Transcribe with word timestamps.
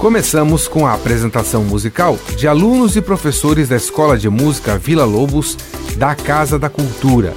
Começamos 0.00 0.66
com 0.66 0.86
a 0.86 0.94
apresentação 0.94 1.62
musical 1.62 2.18
de 2.34 2.48
alunos 2.48 2.96
e 2.96 3.02
professores 3.02 3.68
da 3.68 3.76
Escola 3.76 4.16
de 4.16 4.30
Música 4.30 4.78
Vila 4.78 5.04
Lobos 5.04 5.58
da 5.98 6.14
Casa 6.14 6.58
da 6.58 6.70
Cultura. 6.70 7.34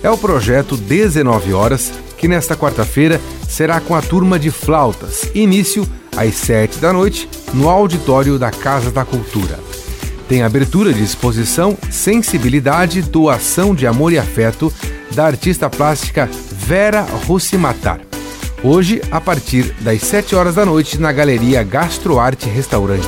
É 0.00 0.08
o 0.08 0.16
projeto 0.16 0.76
19 0.76 1.52
horas, 1.52 1.92
que 2.16 2.28
nesta 2.28 2.56
quarta-feira 2.56 3.20
será 3.48 3.80
com 3.80 3.96
a 3.96 4.00
turma 4.00 4.38
de 4.38 4.52
flautas, 4.52 5.28
início 5.34 5.84
às 6.16 6.36
7 6.36 6.78
da 6.78 6.92
noite 6.92 7.28
no 7.52 7.68
auditório 7.68 8.38
da 8.38 8.52
Casa 8.52 8.92
da 8.92 9.04
Cultura. 9.04 9.58
Tem 10.28 10.44
abertura 10.44 10.92
de 10.92 11.02
exposição 11.02 11.76
Sensibilidade, 11.90 13.02
Doação 13.02 13.74
de 13.74 13.88
Amor 13.88 14.12
e 14.12 14.18
Afeto 14.20 14.72
da 15.16 15.26
artista 15.26 15.68
plástica 15.68 16.30
Vera 16.52 17.00
Rossimatar. 17.26 18.13
Hoje, 18.66 19.02
a 19.10 19.20
partir 19.20 19.74
das 19.80 20.00
7 20.00 20.34
horas 20.34 20.54
da 20.54 20.64
noite, 20.64 20.98
na 20.98 21.12
Galeria 21.12 21.62
Gastroarte 21.62 22.48
Restaurante. 22.48 23.06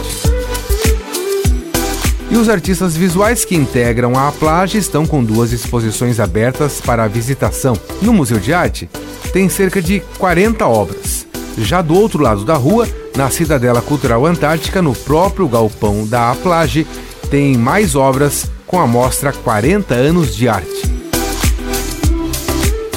E 2.31 2.37
os 2.37 2.51
artistas 2.51 2.95
visuais 2.95 3.43
que 3.43 3.57
integram 3.57 4.19
a 4.19 4.31
Plage 4.33 4.77
estão 4.77 5.07
com 5.07 5.25
duas 5.25 5.53
exposições 5.53 6.21
abertas 6.21 6.79
para 6.79 7.05
a 7.05 7.09
visitação. 7.09 7.75
No 8.03 8.13
Museu 8.13 8.39
de 8.39 8.53
Arte, 8.53 8.87
tem 9.33 9.49
cerca 9.49 9.81
de 9.81 10.01
40 10.19 10.67
obras. 10.67 11.27
Já 11.57 11.81
do 11.81 11.95
outro 11.95 12.23
lado 12.23 12.45
da 12.45 12.55
rua, 12.55 12.87
na 13.17 13.31
Cidadela 13.31 13.81
Cultural 13.81 14.27
Antártica, 14.27 14.83
no 14.83 14.95
próprio 14.95 15.49
galpão 15.49 16.07
da 16.07 16.35
Plage, 16.35 16.87
tem 17.31 17.57
mais 17.57 17.95
obras 17.95 18.51
com 18.67 18.79
a 18.79 18.87
mostra 18.87 19.33
40 19.33 19.95
anos 19.95 20.37
de 20.37 20.51
arte. 20.51 20.96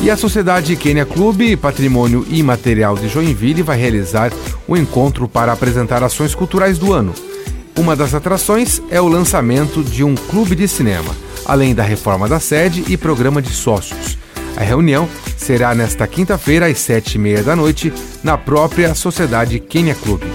E 0.01 0.09
a 0.09 0.15
Sociedade 0.15 0.77
Quênia 0.77 1.05
Clube 1.05 1.57
Patrimônio 1.57 2.25
Imaterial 2.29 2.95
de 2.95 3.09
Joinville 3.09 3.61
vai 3.61 3.77
realizar 3.77 4.31
o 4.65 4.73
um 4.73 4.77
encontro 4.77 5.27
para 5.27 5.51
apresentar 5.51 6.01
ações 6.03 6.33
culturais 6.33 6.77
do 6.77 6.93
ano. 6.93 7.13
Uma 7.77 7.97
das 7.97 8.13
atrações 8.13 8.81
é 8.89 9.01
o 9.01 9.09
lançamento 9.09 9.83
de 9.83 10.03
um 10.03 10.15
clube 10.15 10.55
de 10.55 10.69
cinema, 10.69 11.13
além 11.45 11.75
da 11.75 11.83
reforma 11.83 12.29
da 12.29 12.39
sede 12.39 12.85
e 12.87 12.95
programa 12.95 13.41
de 13.41 13.49
sócios. 13.49 14.17
A 14.55 14.63
reunião 14.63 15.07
será 15.37 15.75
nesta 15.75 16.07
quinta-feira 16.07 16.67
às 16.67 16.79
sete 16.79 17.15
e 17.15 17.17
meia 17.17 17.43
da 17.43 17.55
noite 17.55 17.91
na 18.23 18.37
própria 18.37 18.95
Sociedade 18.95 19.59
Quênia 19.59 19.95
Clube. 19.95 20.25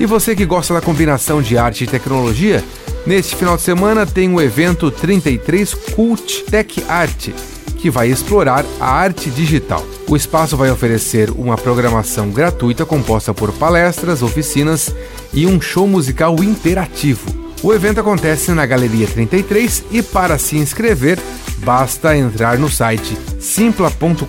E 0.00 0.06
você 0.06 0.34
que 0.34 0.46
gosta 0.46 0.74
da 0.74 0.80
combinação 0.80 1.40
de 1.40 1.56
arte 1.56 1.84
e 1.84 1.86
tecnologia, 1.86 2.64
Neste 3.06 3.34
final 3.34 3.56
de 3.56 3.62
semana 3.62 4.04
tem 4.04 4.32
o 4.32 4.40
evento 4.40 4.90
33 4.90 5.74
Cult 5.94 6.44
Tech 6.44 6.84
Art, 6.86 7.30
que 7.78 7.90
vai 7.90 8.08
explorar 8.08 8.64
a 8.78 8.86
arte 8.86 9.30
digital. 9.30 9.84
O 10.06 10.14
espaço 10.14 10.56
vai 10.56 10.70
oferecer 10.70 11.30
uma 11.30 11.56
programação 11.56 12.30
gratuita 12.30 12.84
composta 12.84 13.32
por 13.32 13.52
palestras, 13.52 14.22
oficinas 14.22 14.94
e 15.32 15.46
um 15.46 15.60
show 15.60 15.88
musical 15.88 16.36
interativo. 16.44 17.26
O 17.62 17.72
evento 17.72 18.00
acontece 18.00 18.52
na 18.52 18.66
Galeria 18.66 19.06
33 19.06 19.84
e 19.90 20.02
para 20.02 20.38
se 20.38 20.56
inscrever 20.56 21.18
basta 21.58 22.16
entrar 22.16 22.58
no 22.58 22.70
site 22.70 23.16
simpla.com.br. 23.38 24.26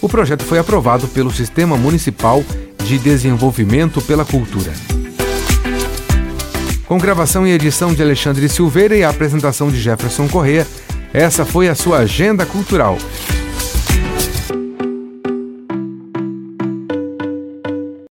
O 0.00 0.08
projeto 0.08 0.44
foi 0.44 0.58
aprovado 0.58 1.08
pelo 1.08 1.30
Sistema 1.32 1.76
Municipal 1.76 2.44
de 2.84 2.98
Desenvolvimento 2.98 4.00
pela 4.00 4.24
Cultura 4.24 4.72
com 6.86 6.98
gravação 6.98 7.46
e 7.46 7.52
edição 7.52 7.94
de 7.94 8.02
Alexandre 8.02 8.48
Silveira 8.48 8.96
e 8.96 9.04
a 9.04 9.10
apresentação 9.10 9.70
de 9.70 9.80
Jefferson 9.80 10.28
Corrêa. 10.28 10.66
Essa 11.12 11.44
foi 11.44 11.68
a 11.68 11.74
sua 11.74 11.98
agenda 11.98 12.46
cultural. 12.46 12.98